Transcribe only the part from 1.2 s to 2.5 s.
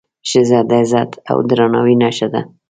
او درناوي نښه ده.